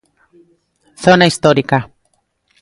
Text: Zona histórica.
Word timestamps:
Zona 1.03 1.27
histórica. 1.31 1.79